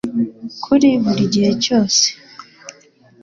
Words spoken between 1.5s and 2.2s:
cyose